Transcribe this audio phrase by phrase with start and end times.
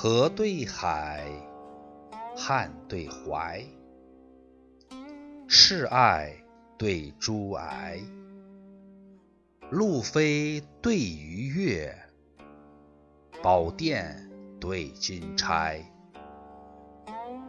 [0.00, 1.26] 河对海，
[2.36, 3.64] 汉对淮，
[5.48, 6.32] 示爱
[6.78, 7.98] 对朱矮，
[9.70, 11.92] 路飞对鱼跃，
[13.42, 14.30] 宝殿
[14.60, 15.80] 对金钗，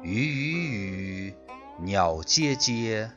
[0.02, 1.34] 鱼鱼鱼，
[1.78, 3.12] 鸟喈喈，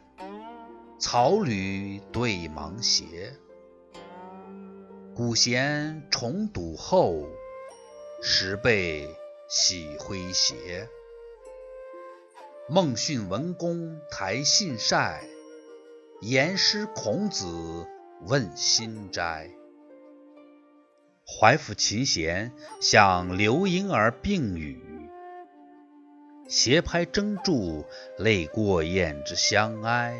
[0.98, 3.32] 草履对芒鞋。
[5.14, 7.26] 古弦重笃后，
[8.20, 9.08] 十倍
[9.54, 10.88] 喜诙谐。
[12.70, 15.24] 孟训文公台信晒，
[16.22, 17.86] 言师孔子
[18.22, 19.50] 问心斋。
[21.26, 24.80] 怀抚琴弦向流莺儿并语，
[26.48, 27.84] 斜拍征柱
[28.16, 30.18] 泪过雁之相哀。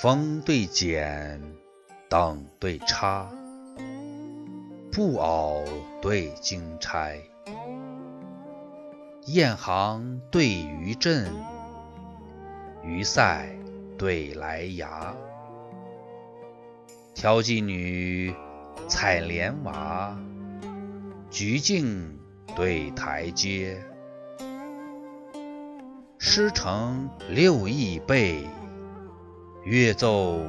[0.00, 1.42] 风对剪，
[2.08, 3.32] 等对插，
[4.90, 5.64] 布袄
[6.00, 7.18] 对金钗，
[9.26, 11.30] 雁行对鱼阵，
[12.82, 13.48] 鱼塞
[13.96, 15.14] 对来牙。
[17.14, 18.34] 挑妓女，
[18.88, 20.18] 采莲娃，
[21.30, 22.18] 菊径
[22.56, 23.80] 对台阶，
[26.18, 28.44] 诗成六义备。
[29.64, 30.40] 乐奏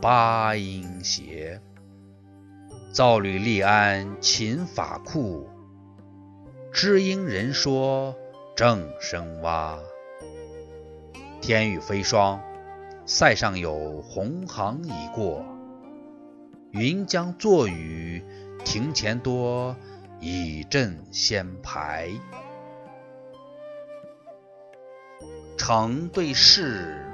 [0.00, 1.60] 八音谐，
[2.92, 5.48] 造履历安勤法库，
[6.70, 8.14] 知音人说
[8.54, 9.78] 正声蛙。
[11.40, 12.38] 天雨飞霜，
[13.06, 15.42] 塞上有鸿行已过。
[16.72, 18.22] 云将作雨，
[18.62, 19.74] 庭前多
[20.20, 22.10] 以阵先排。
[25.56, 27.06] 城对市。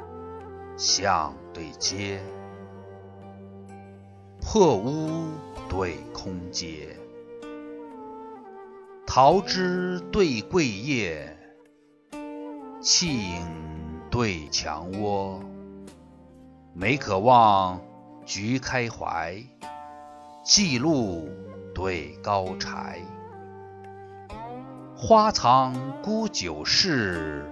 [0.77, 2.21] 巷对街，
[4.51, 5.29] 破屋
[5.69, 6.97] 对空阶，
[9.07, 11.37] 桃枝对桂叶，
[12.81, 13.47] 砌影
[14.11, 15.39] 对墙窝。
[16.73, 17.79] 梅可望，
[18.25, 19.37] 菊开怀，
[20.43, 21.29] 寄露
[21.75, 23.03] 对高柴。
[24.97, 27.45] 花藏孤酒室，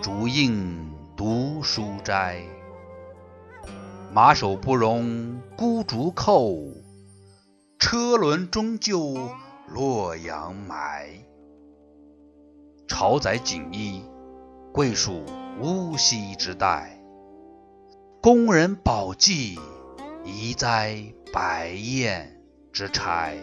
[0.00, 2.44] 竹映读书斋。
[4.12, 6.56] 马首不容孤竹扣，
[7.78, 9.16] 车轮终究
[9.68, 11.10] 洛阳埋。
[12.88, 14.04] 朝载锦衣，
[14.72, 15.22] 贵属
[15.60, 17.00] 乌溪之代；
[18.20, 19.56] 宫人宝髻，
[20.24, 22.42] 宜栽白燕
[22.72, 23.36] 之钗。